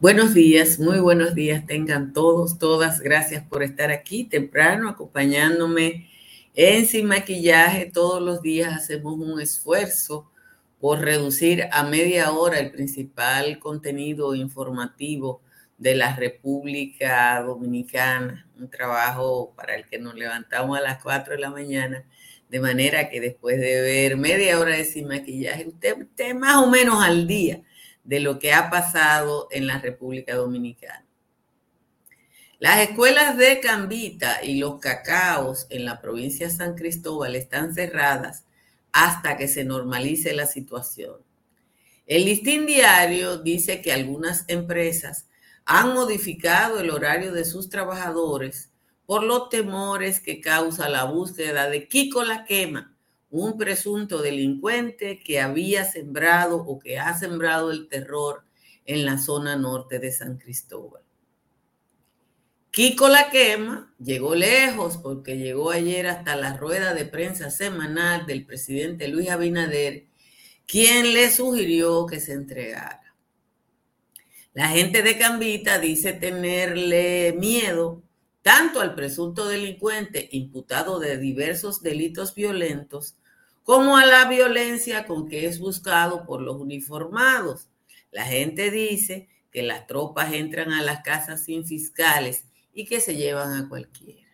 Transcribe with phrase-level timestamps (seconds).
[0.00, 3.00] Buenos días, muy buenos días tengan todos, todas.
[3.00, 6.08] Gracias por estar aquí temprano acompañándome
[6.54, 7.90] en Sin Maquillaje.
[7.92, 10.30] Todos los días hacemos un esfuerzo
[10.80, 15.42] por reducir a media hora el principal contenido informativo
[15.76, 18.48] de la República Dominicana.
[18.58, 22.06] Un trabajo para el que nos levantamos a las 4 de la mañana,
[22.48, 26.70] de manera que después de ver media hora de Sin Maquillaje, usted esté más o
[26.70, 27.60] menos al día
[28.10, 31.06] de lo que ha pasado en la República Dominicana.
[32.58, 38.46] Las escuelas de Cambita y los cacaos en la provincia de San Cristóbal están cerradas
[38.90, 41.18] hasta que se normalice la situación.
[42.04, 45.28] El listín diario dice que algunas empresas
[45.64, 48.72] han modificado el horario de sus trabajadores
[49.06, 52.89] por los temores que causa la búsqueda de Kiko la quema,
[53.30, 58.44] un presunto delincuente que había sembrado o que ha sembrado el terror
[58.84, 61.02] en la zona norte de San Cristóbal.
[62.72, 68.46] Kiko la quema llegó lejos porque llegó ayer hasta la rueda de prensa semanal del
[68.46, 70.06] presidente Luis Abinader,
[70.66, 73.14] quien le sugirió que se entregara.
[74.54, 78.02] La gente de Cambita dice tenerle miedo
[78.42, 83.16] tanto al presunto delincuente imputado de diversos delitos violentos
[83.70, 87.68] como a la violencia con que es buscado por los uniformados.
[88.10, 93.14] La gente dice que las tropas entran a las casas sin fiscales y que se
[93.14, 94.28] llevan a cualquiera.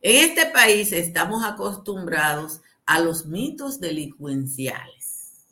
[0.00, 5.48] En este país estamos acostumbrados a los mitos delincuenciales.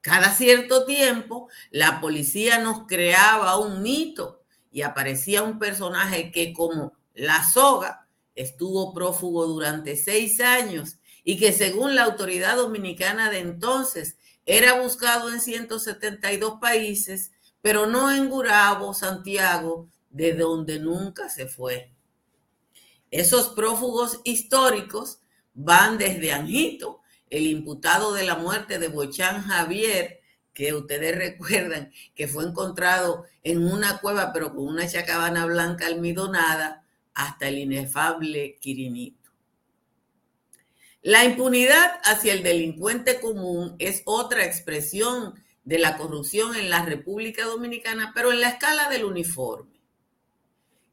[0.00, 6.94] Cada cierto tiempo la policía nos creaba un mito y aparecía un personaje que como
[7.12, 14.16] la soga estuvo prófugo durante seis años y que según la autoridad dominicana de entonces
[14.46, 17.32] era buscado en 172 países,
[17.62, 21.92] pero no en Gurabo, Santiago, de donde nunca se fue.
[23.10, 25.20] Esos prófugos históricos
[25.54, 30.20] van desde Anjito, el imputado de la muerte de Bochán Javier,
[30.52, 36.84] que ustedes recuerdan que fue encontrado en una cueva pero con una chacabana blanca almidonada,
[37.14, 39.19] hasta el inefable Quirinito.
[41.02, 45.34] La impunidad hacia el delincuente común es otra expresión
[45.64, 49.80] de la corrupción en la República Dominicana, pero en la escala del uniforme.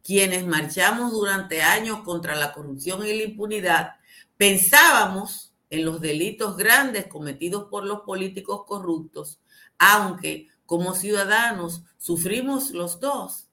[0.03, 3.95] Quienes marchamos durante años contra la corrupción y la impunidad,
[4.37, 9.41] pensábamos en los delitos grandes cometidos por los políticos corruptos,
[9.77, 13.47] aunque como ciudadanos sufrimos los dos.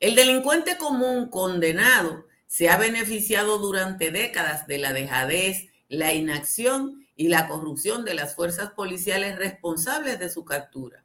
[0.00, 7.28] El delincuente común condenado se ha beneficiado durante décadas de la dejadez, la inacción y
[7.28, 11.02] la corrupción de las fuerzas policiales responsables de su captura.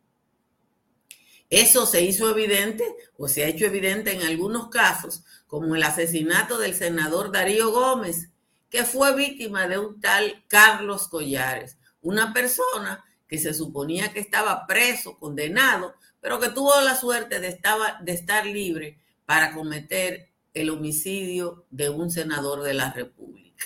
[1.50, 2.84] Eso se hizo evidente
[3.18, 8.28] o se ha hecho evidente en algunos casos, como el asesinato del senador Darío Gómez,
[8.70, 14.68] que fue víctima de un tal Carlos Collares, una persona que se suponía que estaba
[14.68, 17.58] preso, condenado, pero que tuvo la suerte de,
[18.02, 20.27] de estar libre para cometer
[20.62, 23.66] el homicidio de un senador de la República.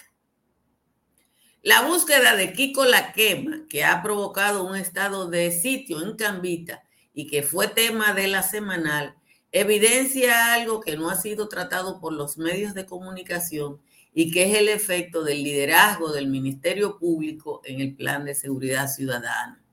[1.63, 6.83] La búsqueda de Kiko La Quema, que ha provocado un estado de sitio en Cambita
[7.13, 9.15] y que fue tema de la semanal,
[9.51, 13.79] evidencia algo que no ha sido tratado por los medios de comunicación
[14.13, 18.87] y que es el efecto del liderazgo del Ministerio Público en el plan de seguridad
[18.87, 19.63] ciudadana.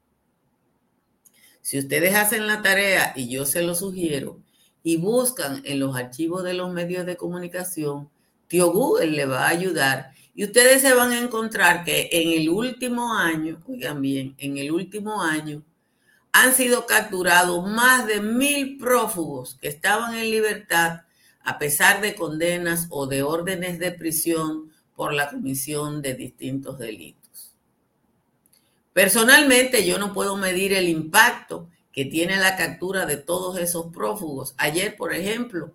[1.61, 4.41] Si ustedes hacen la tarea, y yo se lo sugiero,
[4.89, 8.09] y buscan en los archivos de los medios de comunicación,
[8.47, 12.49] tío Google le va a ayudar y ustedes se van a encontrar que en el
[12.49, 15.63] último año, oigan bien, en el último año
[16.33, 21.03] han sido capturados más de mil prófugos que estaban en libertad
[21.45, 27.55] a pesar de condenas o de órdenes de prisión por la comisión de distintos delitos.
[28.95, 31.69] Personalmente yo no puedo medir el impacto
[31.99, 34.55] que tiene la captura de todos esos prófugos.
[34.57, 35.75] Ayer, por ejemplo,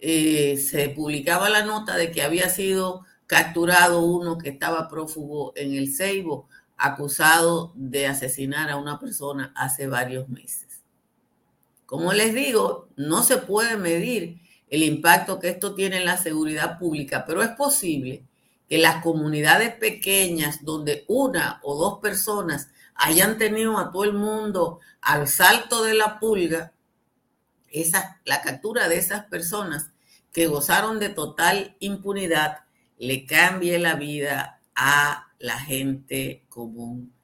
[0.00, 5.74] eh, se publicaba la nota de que había sido capturado uno que estaba prófugo en
[5.74, 6.48] el Ceibo,
[6.78, 10.84] acusado de asesinar a una persona hace varios meses.
[11.84, 16.78] Como les digo, no se puede medir el impacto que esto tiene en la seguridad
[16.78, 18.24] pública, pero es posible
[18.70, 24.80] que las comunidades pequeñas donde una o dos personas hayan tenido a todo el mundo
[25.00, 26.72] al salto de la pulga,
[27.70, 29.90] esa, la captura de esas personas
[30.32, 32.58] que gozaron de total impunidad
[32.98, 37.14] le cambie la vida a la gente común.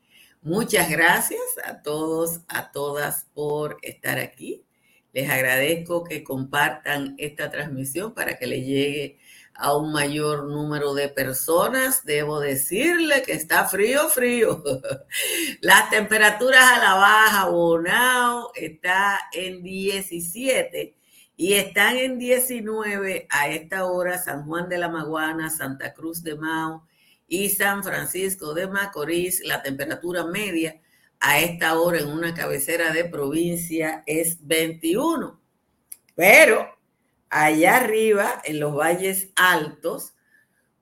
[0.41, 4.65] Muchas gracias a todos, a todas por estar aquí.
[5.13, 9.19] Les agradezco que compartan esta transmisión para que le llegue
[9.55, 12.05] a un mayor número de personas.
[12.05, 14.63] Debo decirle que está frío, frío.
[15.61, 20.97] Las temperaturas a la baja, Bonao está en 17
[21.37, 26.37] y están en 19 a esta hora San Juan de la Maguana, Santa Cruz de
[26.37, 26.87] Mao
[27.27, 30.81] y San Francisco de Macorís, la temperatura media
[31.21, 35.41] a esta hora en una cabecera de provincia es 21.
[36.15, 36.69] Pero
[37.35, 40.15] allá arriba, en los valles altos,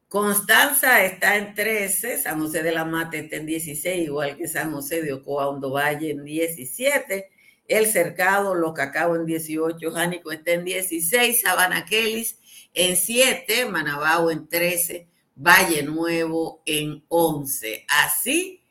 [0.08, 4.70] Constanza está en 13, San José de la Mate está en 16, igual que San
[4.70, 7.31] José de Ocoa, Hondo Valle en 17,
[7.69, 12.38] El Cercado, Los Cacao en 18, Jánico está en 16, Sabana Kelis
[12.75, 17.87] en 7, Manabao en 13, Valle Nuevo en 11.
[17.88, 18.62] Así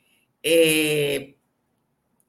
[0.44, 1.36] eh,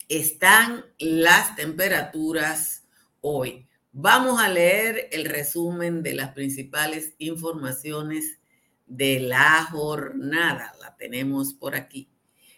[0.09, 2.85] están las temperaturas
[3.21, 3.67] hoy.
[3.95, 8.39] Vamos a leer el resumen de las principales informaciones
[8.87, 10.73] de la jornada.
[10.81, 12.09] La tenemos por aquí.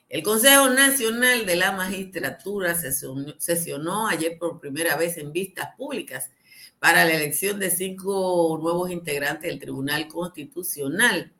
[0.08, 6.32] El Consejo Nacional de la Magistratura sesionó ayer por primera vez en vistas públicas
[6.80, 11.34] para la elección de cinco nuevos integrantes del Tribunal Constitucional.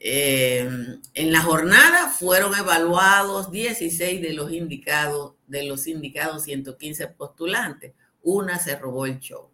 [0.00, 0.70] Eh,
[1.12, 7.92] en la jornada fueron evaluados 16 de los indicados, de los indicados 115 postulantes.
[8.26, 9.48] Una se robó el show.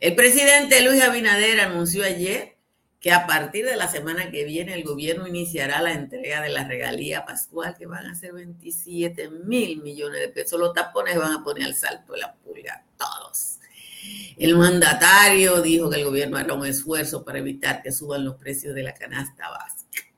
[0.00, 2.56] El presidente Luis Abinader anunció ayer
[2.98, 6.64] que a partir de la semana que viene el gobierno iniciará la entrega de la
[6.64, 10.58] regalía pascual, que van a ser 27 mil millones de pesos.
[10.58, 13.58] Los tapones van a poner al salto de la pulga, todos.
[14.38, 18.74] El mandatario dijo que el gobierno hará un esfuerzo para evitar que suban los precios
[18.74, 20.08] de la canasta básica.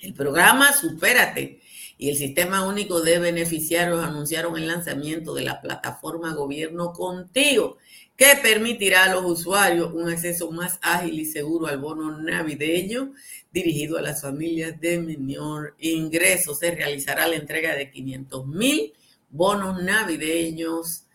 [0.00, 1.60] El programa Supérate
[1.96, 7.78] y el Sistema Único de Beneficiarios anunciaron el lanzamiento de la plataforma Gobierno Contigo,
[8.16, 13.12] que permitirá a los usuarios un acceso más ágil y seguro al bono navideño
[13.52, 16.54] dirigido a las familias de menor ingreso.
[16.54, 18.92] Se realizará la entrega de 500 mil
[19.30, 21.06] bonos navideños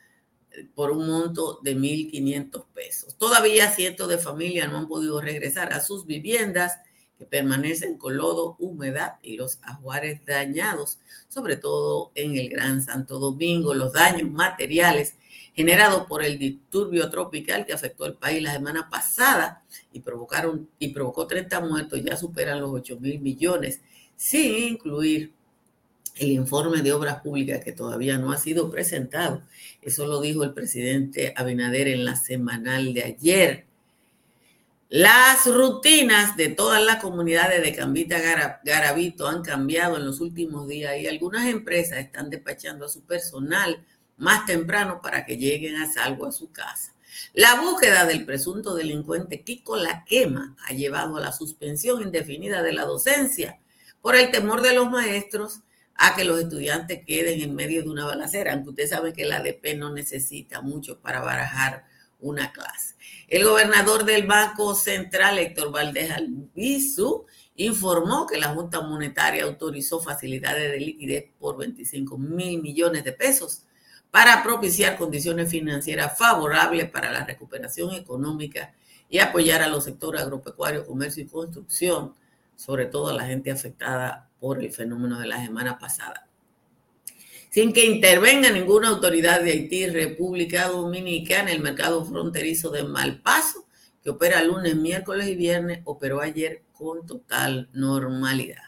[0.76, 3.18] por un monto de 1.500 pesos.
[3.18, 6.80] Todavía cientos de familias no han podido regresar a sus viviendas
[7.20, 13.20] que permanecen con lodo, humedad y los ajuares dañados, sobre todo en el Gran Santo
[13.20, 13.74] Domingo.
[13.74, 15.16] Los daños materiales
[15.54, 20.94] generados por el disturbio tropical que afectó al país la semana pasada y, provocaron, y
[20.94, 23.82] provocó 30 muertos ya superan los 8 mil millones,
[24.16, 25.34] sin incluir
[26.16, 29.42] el informe de obras públicas que todavía no ha sido presentado.
[29.82, 33.69] Eso lo dijo el presidente Abinader en la semanal de ayer.
[34.92, 38.18] Las rutinas de todas las comunidades de Cambita
[38.64, 43.86] Garavito han cambiado en los últimos días y algunas empresas están despachando a su personal
[44.18, 46.96] más temprano para que lleguen a salvo a su casa.
[47.34, 52.74] La búsqueda del presunto delincuente Kiko La Quema ha llevado a la suspensión indefinida de
[52.74, 53.60] la docencia
[54.02, 55.60] por el temor de los maestros
[55.94, 59.38] a que los estudiantes queden en medio de una balacera, aunque usted sabe que la
[59.38, 61.86] ADP no necesita mucho para barajar
[62.20, 62.96] una clase.
[63.28, 70.72] El gobernador del Banco Central, Héctor Valdés Albizu, informó que la Junta Monetaria autorizó facilidades
[70.72, 73.64] de liquidez por 25 mil millones de pesos
[74.12, 78.74] para propiciar condiciones financieras favorables para la recuperación económica
[79.10, 82.14] y apoyar a los sectores agropecuario, comercio y construcción,
[82.56, 86.29] sobre todo a la gente afectada por el fenómeno de la semana pasada.
[87.50, 93.66] Sin que intervenga ninguna autoridad de Haití, República Dominicana, el mercado fronterizo de Malpaso,
[94.04, 98.64] que opera lunes, miércoles y viernes, operó ayer con total normalidad.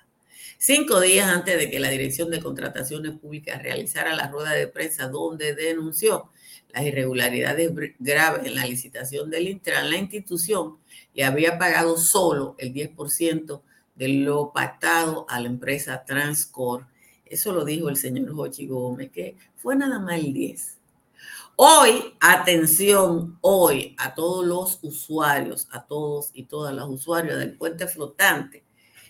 [0.58, 5.08] Cinco días antes de que la Dirección de Contrataciones Públicas realizara la rueda de prensa
[5.08, 6.30] donde denunció
[6.74, 10.78] las irregularidades graves en la licitación del Intran, la institución
[11.14, 13.62] le había pagado solo el 10%
[13.96, 16.88] de lo pactado a la empresa Transcor.
[17.32, 20.78] Eso lo dijo el señor Jochi Gómez, que fue nada más el 10.
[21.56, 27.88] Hoy, atención, hoy a todos los usuarios, a todos y todas las usuarios del puente
[27.88, 28.66] flotante.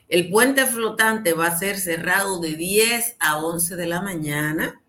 [0.07, 4.83] El puente flotante va a ser cerrado de 10 a 11 de la mañana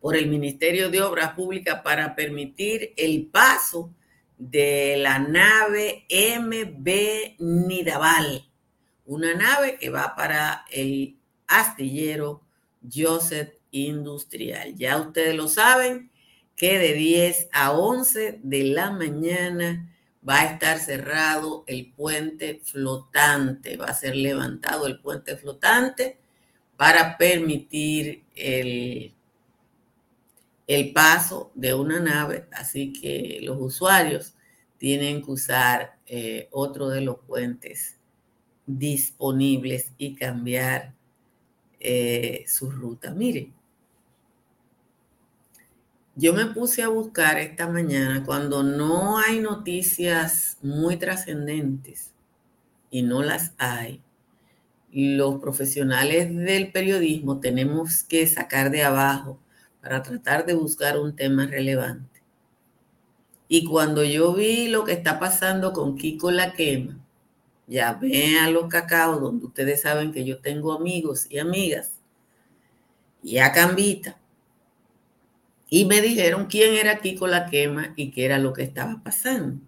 [0.00, 3.90] por el Ministerio de Obras Públicas para permitir el paso
[4.38, 8.50] de la nave MB Nidaval
[9.10, 11.19] una nave que va para el
[11.50, 12.42] astillero
[12.90, 14.74] Joseph Industrial.
[14.74, 16.10] Ya ustedes lo saben
[16.56, 19.90] que de 10 a 11 de la mañana
[20.26, 26.18] va a estar cerrado el puente flotante, va a ser levantado el puente flotante
[26.76, 29.14] para permitir el,
[30.66, 34.34] el paso de una nave, así que los usuarios
[34.78, 37.98] tienen que usar eh, otro de los puentes
[38.66, 40.94] disponibles y cambiar
[41.80, 43.12] eh, su ruta.
[43.12, 43.54] Miren,
[46.14, 52.12] yo me puse a buscar esta mañana cuando no hay noticias muy trascendentes
[52.90, 54.02] y no las hay.
[54.92, 59.38] Los profesionales del periodismo tenemos que sacar de abajo
[59.80, 62.20] para tratar de buscar un tema relevante.
[63.48, 66.99] Y cuando yo vi lo que está pasando con Kiko La Quema,
[67.70, 72.00] ya vean los cacao, donde ustedes saben que yo tengo amigos y amigas,
[73.22, 74.18] y a Cambita,
[75.68, 79.60] y me dijeron quién era Kiko La Quema y qué era lo que estaba pasando.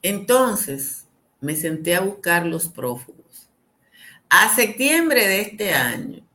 [0.00, 1.06] Entonces
[1.42, 3.50] me senté a buscar los prófugos.
[4.30, 6.26] A septiembre de este año,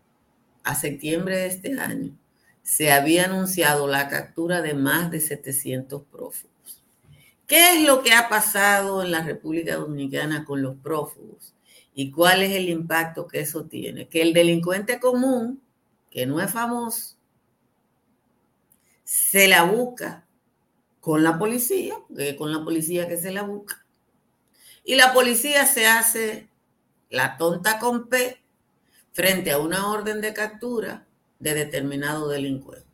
[0.63, 2.15] a septiembre de este año,
[2.61, 6.54] se había anunciado la captura de más de 700 prófugos.
[7.47, 11.53] ¿Qué es lo que ha pasado en la República Dominicana con los prófugos?
[11.93, 14.07] ¿Y cuál es el impacto que eso tiene?
[14.07, 15.61] Que el delincuente común,
[16.09, 17.15] que no es famoso,
[19.03, 20.25] se la busca
[20.99, 21.95] con la policía,
[22.37, 23.85] con la policía que se la busca.
[24.83, 26.49] Y la policía se hace
[27.09, 28.41] la tonta con P
[29.13, 31.05] frente a una orden de captura
[31.39, 32.84] de determinado delincuente.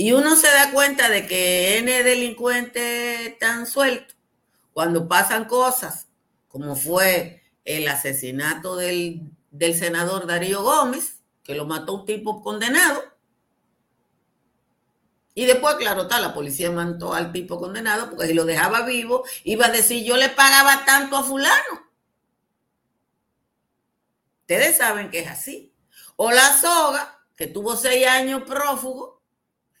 [0.00, 4.16] Y uno se da cuenta de que N delincuentes están sueltos
[4.72, 6.08] cuando pasan cosas,
[6.48, 13.02] como fue el asesinato del, del senador Darío Gómez, que lo mató un tipo condenado.
[15.34, 19.22] Y después, claro está, la policía mató al tipo condenado porque si lo dejaba vivo,
[19.44, 21.90] iba a decir, yo le pagaba tanto a fulano.
[24.40, 25.74] Ustedes saben que es así.
[26.16, 29.19] O la soga, que tuvo seis años prófugo,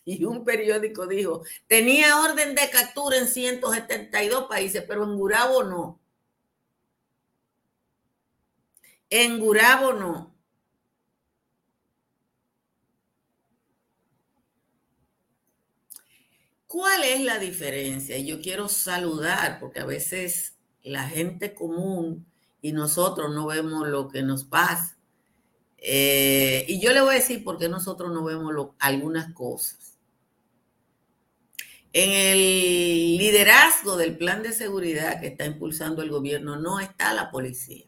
[0.04, 6.00] y un periódico dijo, tenía orden de captura en 172 países, pero en Gurabo no.
[9.10, 10.34] En Gurabo no.
[16.66, 18.16] ¿Cuál es la diferencia?
[18.18, 20.54] Yo quiero saludar, porque a veces
[20.84, 22.26] la gente común
[22.62, 24.96] y nosotros no vemos lo que nos pasa.
[25.78, 29.89] Eh, y yo le voy a decir por qué nosotros no vemos algunas cosas.
[31.92, 37.30] En el liderazgo del plan de seguridad que está impulsando el gobierno no está la
[37.32, 37.86] policía.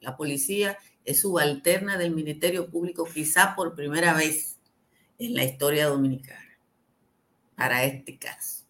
[0.00, 0.76] La policía
[1.06, 4.58] es subalterna del Ministerio Público quizá por primera vez
[5.18, 6.58] en la historia dominicana
[7.56, 8.64] para este caso.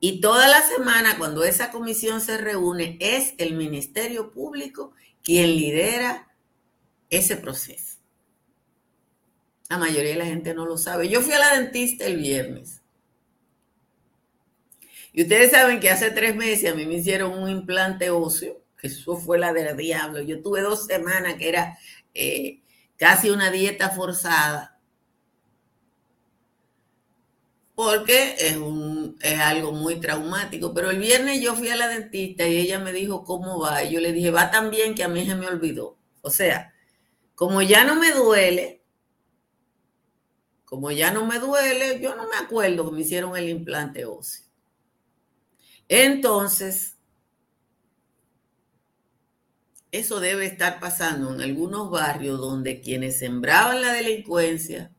[0.00, 6.34] Y toda la semana, cuando esa comisión se reúne, es el Ministerio Público quien lidera
[7.10, 7.89] ese proceso.
[9.70, 11.08] La mayoría de la gente no lo sabe.
[11.08, 12.82] Yo fui a la dentista el viernes.
[15.12, 18.88] Y ustedes saben que hace tres meses a mí me hicieron un implante óseo, que
[18.88, 20.22] eso fue la del diablo.
[20.22, 21.78] Yo tuve dos semanas que era
[22.14, 22.62] eh,
[22.96, 24.80] casi una dieta forzada.
[27.76, 30.74] Porque es, un, es algo muy traumático.
[30.74, 33.84] Pero el viernes yo fui a la dentista y ella me dijo cómo va.
[33.84, 35.96] Y yo le dije, va tan bien que a mí se me olvidó.
[36.22, 36.74] O sea,
[37.36, 38.79] como ya no me duele,
[40.70, 44.46] como ya no me duele, yo no me acuerdo que me hicieron el implante óseo.
[45.88, 46.96] Entonces,
[49.90, 54.92] eso debe estar pasando en algunos barrios donde quienes sembraban la delincuencia,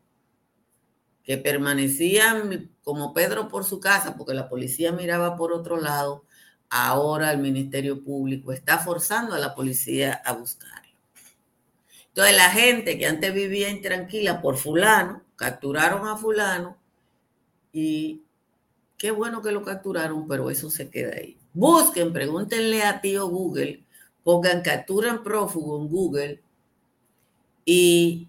[1.23, 6.25] que permanecían como Pedro por su casa, porque la policía miraba por otro lado,
[6.69, 10.81] ahora el Ministerio Público está forzando a la policía a buscar.
[12.07, 16.77] Entonces la gente que antes vivía intranquila por fulano, capturaron a fulano
[17.73, 18.21] y
[18.95, 21.35] qué bueno que lo capturaron, pero eso se queda ahí.
[21.51, 23.83] Busquen, pregúntenle a tío Google,
[24.23, 26.41] pongan capturan prófugo en Google
[27.65, 28.27] y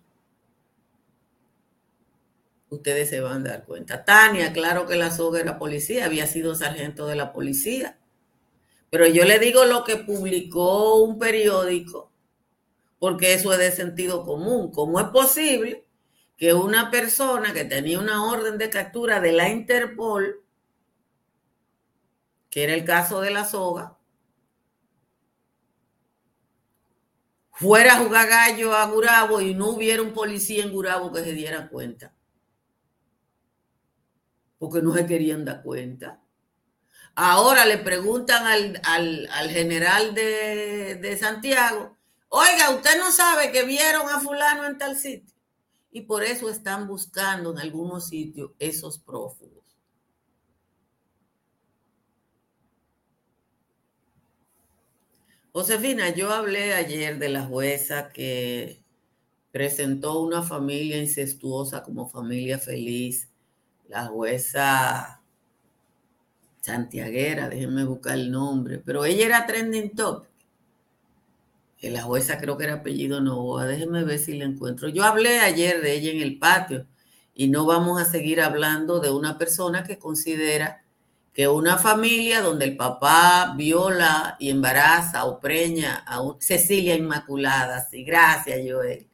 [2.71, 4.07] ustedes se van a dar cuenta.
[4.07, 7.99] Tania, claro que la soga era policía, había sido sargento de la policía.
[8.89, 12.11] Pero yo le digo lo que publicó un periódico
[12.99, 14.71] porque eso es de sentido común.
[14.71, 15.85] ¿Cómo es posible
[16.43, 20.45] que una persona que tenía una orden de captura de la Interpol,
[22.51, 23.97] que era el caso de la soga,
[27.53, 31.33] fuera a jugar gallo a Gurabo y no hubiera un policía en Gurabo que se
[31.33, 32.13] diera cuenta?
[34.59, 36.25] Porque no se querían dar cuenta.
[37.15, 41.97] Ahora le preguntan al, general de, de Santiago,
[42.31, 45.32] Oiga, usted no sabe que vieron a fulano en tal sitio.
[45.93, 49.63] Y por eso están buscando en algunos sitios esos prófugos.
[55.53, 58.83] Josefina, yo hablé ayer de la jueza que
[59.51, 63.29] presentó una familia incestuosa como familia feliz.
[63.87, 65.21] La jueza
[66.63, 70.32] santiaguera, déjenme buscar el nombre, pero ella era trending top.
[71.83, 74.89] La jueza creo que era apellido Novoa, déjenme ver si la encuentro.
[74.89, 76.87] Yo hablé ayer de ella en el patio
[77.35, 80.85] y no vamos a seguir hablando de una persona que considera
[81.33, 88.05] que una familia donde el papá viola y embaraza o preña a Cecilia Inmaculada, sí,
[88.05, 89.09] gracias Joel.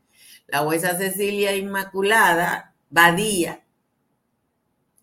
[0.46, 3.64] La jueza Cecilia Inmaculada Badía,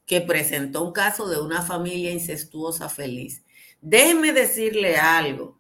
[0.06, 3.44] que presentó un caso de una familia incestuosa feliz.
[3.82, 5.58] Déjenme decirle algo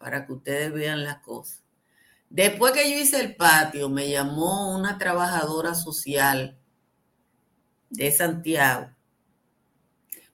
[0.00, 1.62] para que ustedes vean las cosas.
[2.30, 6.58] Después que yo hice el patio, me llamó una trabajadora social
[7.90, 8.88] de Santiago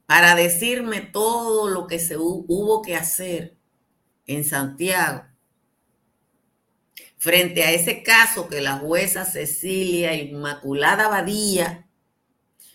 [0.06, 3.56] para decirme todo lo que se hubo que hacer
[4.26, 5.24] en Santiago
[7.18, 11.88] frente a ese caso que la jueza Cecilia Inmaculada Badía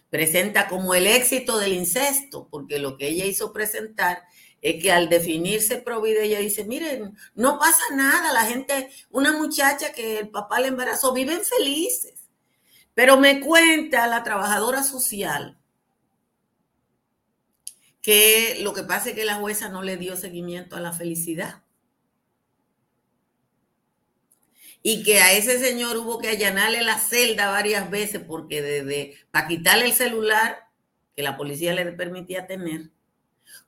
[0.10, 4.24] presenta como el éxito del incesto, porque lo que ella hizo presentar
[4.62, 9.92] es que al definirse provida, ella dice, miren, no pasa nada, la gente, una muchacha
[9.92, 12.14] que el papá le embarazó, viven felices.
[12.94, 15.58] Pero me cuenta la trabajadora social
[18.02, 21.64] que lo que pasa es que la jueza no le dio seguimiento a la felicidad.
[24.84, 29.48] Y que a ese señor hubo que allanarle la celda varias veces porque desde para
[29.48, 30.68] quitarle el celular
[31.16, 32.90] que la policía le permitía tener,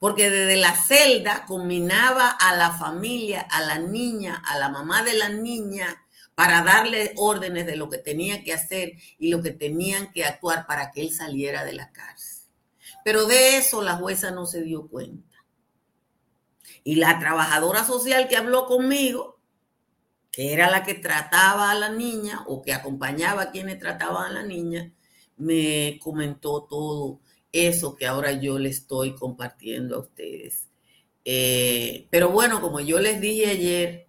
[0.04, 5.14] porque desde la celda combinaba a la familia, a la niña, a la mamá de
[5.14, 10.12] la niña, para darle órdenes de lo que tenía que hacer y lo que tenían
[10.12, 12.50] que actuar para que él saliera de la cárcel.
[13.06, 15.38] Pero de eso la jueza no se dio cuenta.
[16.84, 19.40] Y la trabajadora social que habló conmigo,
[20.34, 24.42] que era la que trataba a la niña o que acompañaba a quienes trataban a
[24.42, 24.92] la niña,
[25.38, 27.22] me comentó todo
[27.54, 30.68] eso que ahora yo le estoy compartiendo a ustedes.
[31.24, 34.08] Eh, pero bueno, como yo les dije ayer,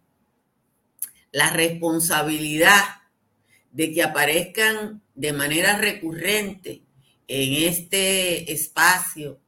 [1.30, 2.82] la responsabilidad
[3.70, 6.82] de que aparezcan de manera recurrente
[7.28, 9.40] en este espacio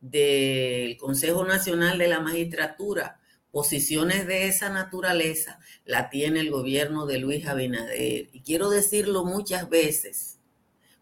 [0.00, 7.18] del Consejo Nacional de la Magistratura, posiciones de esa naturaleza la tiene el gobierno de
[7.18, 8.28] Luis Abinader.
[8.32, 10.38] Y quiero decirlo muchas veces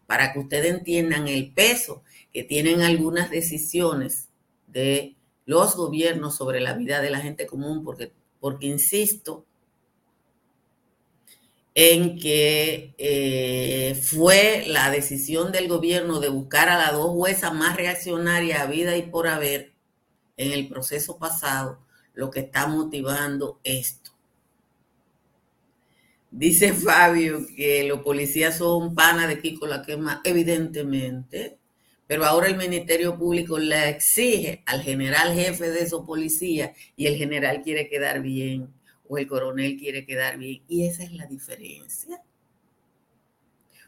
[0.07, 2.03] para que ustedes entiendan el peso
[2.33, 4.29] que tienen algunas decisiones
[4.67, 5.15] de
[5.45, 9.45] los gobiernos sobre la vida de la gente común, porque, porque insisto,
[11.73, 17.77] en que eh, fue la decisión del gobierno de buscar a las dos juezas más
[17.77, 19.73] reaccionarias a vida y por haber
[20.35, 21.79] en el proceso pasado
[22.13, 24.11] lo que está motivando esto.
[26.31, 31.58] Dice Fabio que los policías son pana de Kiko la quema, evidentemente,
[32.09, 37.15] pero ahora el Ministerio Público le exige al general jefe de esos policías y el
[37.17, 38.73] general quiere quedar bien
[39.07, 40.63] o el coronel quiere quedar bien.
[40.67, 42.19] Y esa es la diferencia.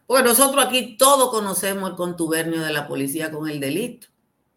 [0.06, 4.10] Porque nosotros aquí todos conocemos el contubernio de la policía con el delito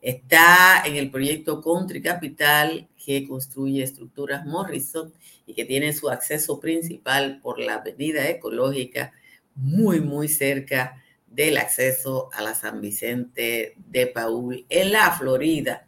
[0.04, 5.14] está en el proyecto Country Capital que construye estructuras Morrison
[5.48, 9.14] y que tiene su acceso principal por la avenida ecológica
[9.56, 15.88] muy, muy cerca del acceso a la San Vicente de Paul en la Florida.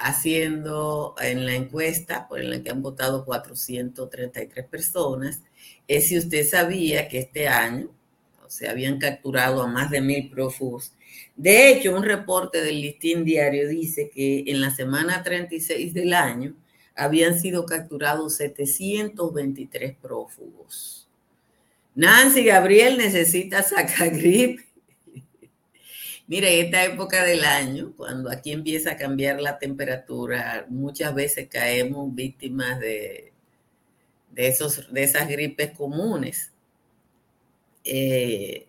[0.00, 5.42] haciendo en la encuesta por la que han votado 433 personas
[5.86, 7.90] es si usted sabía que este año
[8.48, 10.92] se habían capturado a más de mil prófugos.
[11.36, 16.54] De hecho, un reporte del listín diario dice que en la semana 36 del año
[16.96, 21.08] habían sido capturados 723 prófugos.
[21.94, 24.60] Nancy Gabriel necesita sacar grip
[26.30, 32.14] Mire, esta época del año, cuando aquí empieza a cambiar la temperatura, muchas veces caemos
[32.14, 33.32] víctimas de,
[34.30, 36.52] de, esos, de esas gripes comunes.
[37.82, 38.64] Eh,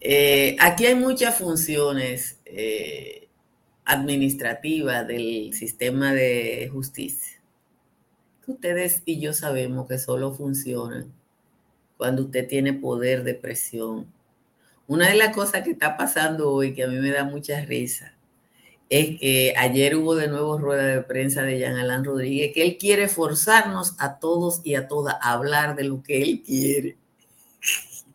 [0.00, 3.26] eh, aquí hay muchas funciones eh,
[3.84, 7.42] administrativas del sistema de justicia.
[8.46, 11.12] Ustedes y yo sabemos que solo funcionan
[11.96, 14.06] cuando usted tiene poder de presión
[14.88, 18.14] una de las cosas que está pasando hoy, que a mí me da mucha risa,
[18.88, 22.78] es que ayer hubo de nuevo rueda de prensa de Jean Alain Rodríguez, que él
[22.78, 26.96] quiere forzarnos a todos y a todas a hablar de lo que él quiere.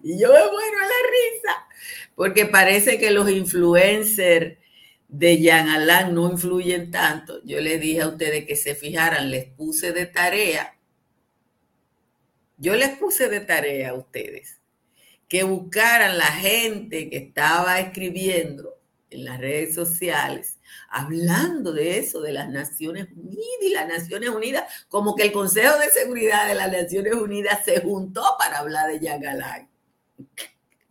[0.02, 1.68] Y yo me muero a la risa,
[2.16, 4.58] porque parece que los influencers
[5.08, 7.40] de Jean Alain no influyen tanto.
[7.46, 10.76] Yo les dije a ustedes que se fijaran, les puse de tarea.
[12.58, 14.63] Yo les puse de tarea a ustedes
[15.34, 20.60] que buscaran la gente que estaba escribiendo en las redes sociales,
[20.92, 25.76] hablando de eso, de las Naciones Unidas y las Naciones Unidas, como que el Consejo
[25.80, 29.68] de Seguridad de las Naciones Unidas se juntó para hablar de Yagalay.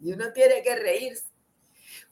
[0.01, 1.27] Y uno tiene que reírse,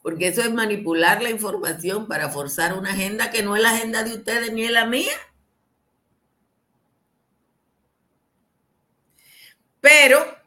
[0.01, 4.05] porque eso es manipular la información para forzar una agenda que no es la agenda
[4.05, 5.11] de ustedes ni es la mía.
[9.81, 10.40] Pero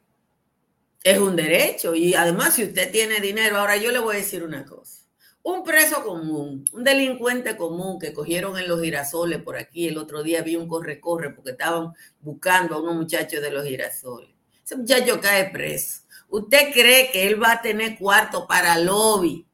[1.04, 4.42] es un derecho y además si usted tiene dinero, ahora yo le voy a decir
[4.42, 5.02] una cosa.
[5.42, 10.22] Un preso común, un delincuente común que cogieron en los girasoles por aquí, el otro
[10.22, 14.30] día vi un corre-corre porque estaban buscando a unos muchachos de los girasoles.
[14.64, 16.02] Ese muchacho cae preso.
[16.30, 19.46] ¿Usted cree que él va a tener cuarto para lobby?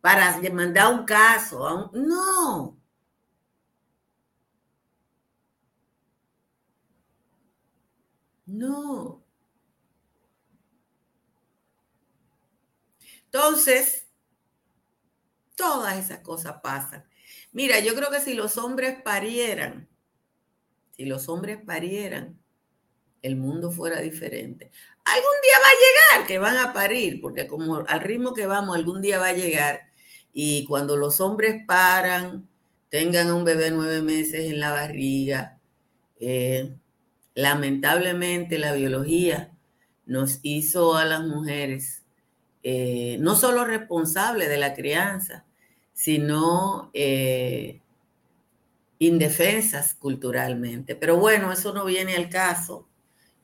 [0.00, 1.90] Para mandar un caso.
[1.94, 2.76] No.
[8.46, 9.23] No.
[13.34, 14.06] Entonces,
[15.56, 17.04] todas esas cosas pasan.
[17.50, 19.88] Mira, yo creo que si los hombres parieran,
[20.96, 22.38] si los hombres parieran,
[23.22, 24.70] el mundo fuera diferente.
[25.04, 28.76] Algún día va a llegar que van a parir, porque como al ritmo que vamos,
[28.76, 29.80] algún día va a llegar.
[30.32, 32.48] Y cuando los hombres paran,
[32.88, 35.58] tengan un bebé nueve meses en la barriga,
[36.20, 36.72] eh,
[37.34, 39.52] lamentablemente la biología
[40.06, 42.03] nos hizo a las mujeres
[42.66, 45.44] eh, no solo responsables de la crianza,
[45.92, 47.80] sino eh,
[48.98, 50.96] indefensas culturalmente.
[50.96, 52.88] Pero bueno, eso no viene al caso.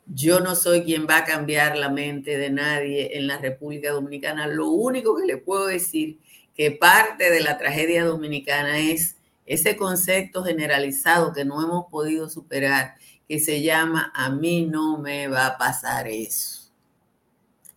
[0.06, 4.46] Yo no soy quien va a cambiar la mente de nadie en la República Dominicana.
[4.46, 6.18] Lo único que le puedo decir
[6.56, 12.94] que parte de la tragedia dominicana es ese concepto generalizado que no hemos podido superar,
[13.28, 16.59] que se llama a mí no me va a pasar eso.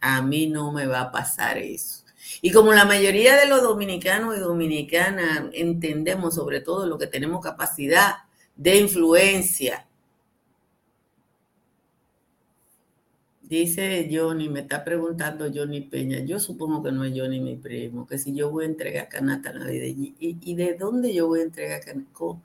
[0.06, 2.04] A mí no me va a pasar eso.
[2.42, 7.42] Y como la mayoría de los dominicanos y dominicanas entendemos sobre todo lo que tenemos
[7.42, 8.16] capacidad
[8.56, 9.88] de influencia,
[13.44, 18.08] Dice Johnny, me está preguntando Johnny Peña, yo supongo que no es Johnny mi primo,
[18.08, 21.44] que si yo voy a entregar canasta navideña, ¿y, y de dónde yo voy a
[21.44, 22.42] entregar canasta?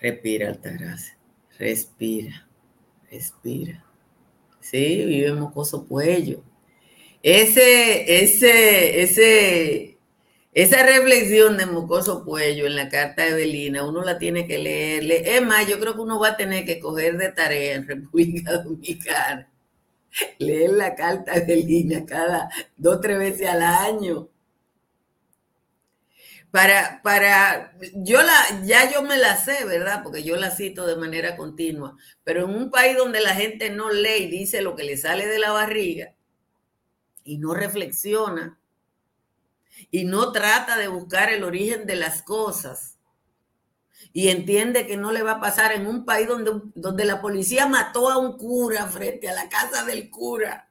[0.00, 1.16] Respira, Altagracia,
[1.58, 2.46] respira,
[3.10, 3.89] respira.
[4.70, 6.44] Sí, vive Mocoso Puello.
[7.22, 9.98] Ese, ese, ese,
[10.52, 15.10] esa reflexión de Mocoso Puello en la carta de Belina, uno la tiene que leer.
[15.12, 18.52] Es más, yo creo que uno va a tener que coger de tarea en República
[18.64, 19.50] Dominicana,
[20.38, 24.28] leer la carta de Belina cada dos tres veces al año.
[26.50, 30.02] Para, para, yo la, ya yo me la sé, ¿verdad?
[30.02, 31.96] Porque yo la cito de manera continua.
[32.24, 35.26] Pero en un país donde la gente no lee y dice lo que le sale
[35.26, 36.14] de la barriga
[37.22, 38.58] y no reflexiona
[39.90, 42.98] y no trata de buscar el origen de las cosas
[44.12, 47.66] y entiende que no le va a pasar en un país donde, donde la policía
[47.66, 50.68] mató a un cura frente a la casa del cura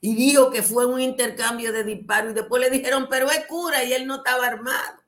[0.00, 3.84] y dijo que fue un intercambio de disparos y después le dijeron, pero es cura
[3.84, 5.03] y él no estaba armado.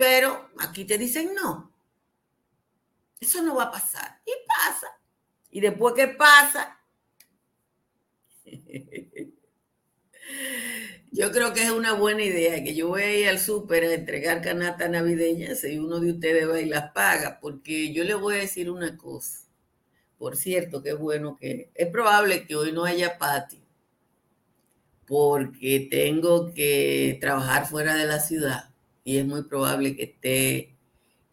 [0.00, 1.74] Pero aquí te dicen no.
[3.20, 4.22] Eso no va a pasar.
[4.24, 4.86] Y pasa.
[5.50, 6.80] Y después que pasa,
[11.12, 13.92] yo creo que es una buena idea que yo voy a ir al súper a
[13.92, 18.36] entregar canasta navideñas y uno de ustedes va y las paga, porque yo le voy
[18.36, 19.50] a decir una cosa.
[20.16, 23.60] Por cierto, es bueno que es probable que hoy no haya patio,
[25.06, 28.69] porque tengo que trabajar fuera de la ciudad
[29.10, 30.76] y es muy probable que esté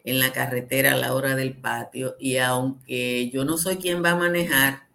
[0.02, 2.16] en la carretera a la hora del patio.
[2.18, 4.88] Y aunque yo no soy quien va a manejar,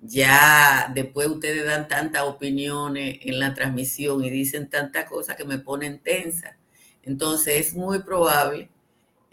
[0.00, 5.58] ya después ustedes dan tantas opiniones en la transmisión y dicen tantas cosas que me
[5.58, 6.56] ponen tensa.
[7.02, 8.70] Entonces es muy probable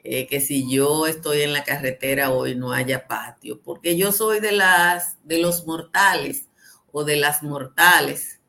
[0.04, 4.41] eh, que si yo estoy en la carretera hoy no haya patio, porque yo soy
[4.41, 6.49] de las de los mortales
[6.91, 8.40] o de las mortales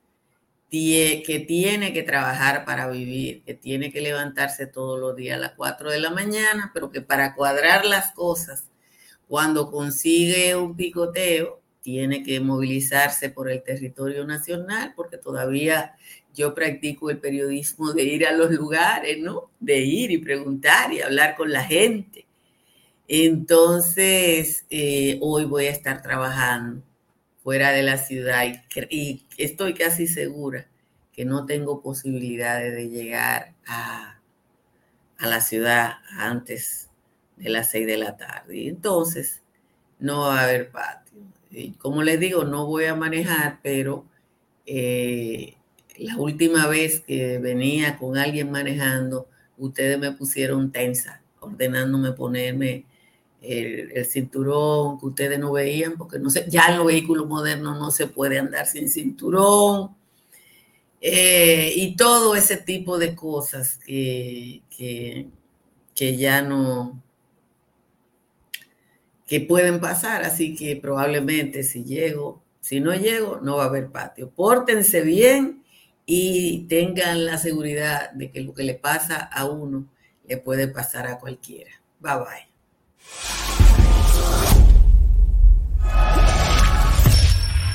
[0.72, 5.52] que tiene que trabajar para vivir, que tiene que levantarse todos los días a las
[5.52, 8.70] 4 de la mañana, pero que para cuadrar las cosas,
[9.28, 15.94] cuando consigue un picoteo, tiene que movilizarse por el territorio nacional, porque todavía
[16.34, 19.50] yo practico el periodismo de ir a los lugares, ¿no?
[19.60, 22.26] De ir y preguntar y hablar con la gente.
[23.08, 26.82] Entonces, eh, hoy voy a estar trabajando
[27.42, 28.44] fuera de la ciudad
[28.90, 30.66] y, estoy casi segura
[31.12, 34.18] que no tengo posibilidades de llegar a,
[35.18, 36.88] a la ciudad antes
[37.36, 38.56] de las seis de la tarde.
[38.56, 39.42] Y entonces
[39.98, 41.20] no va a haber patio.
[41.50, 44.06] Y como les digo, no voy a manejar, pero
[44.66, 45.56] eh,
[45.98, 49.28] la última vez que venía con alguien manejando,
[49.58, 52.86] ustedes me pusieron tensa, ordenándome ponerme
[53.42, 57.90] el, cinturón que ustedes no veían, porque no sé, ya en los vehículos modernos no
[57.90, 59.94] se puede andar sin cinturón,
[61.00, 65.28] eh, y todo ese tipo de cosas que, que,
[65.94, 67.02] que ya no,
[69.26, 73.88] que pueden pasar, así que probablemente si llego, si no llego, no va a haber
[73.90, 74.30] patio.
[74.30, 75.64] Pórtense bien
[76.06, 79.88] y tengan la seguridad de que lo que le pasa a uno
[80.28, 81.70] le puede pasar a cualquiera.
[82.00, 82.51] Bye bye.
[83.02, 84.51] すごい。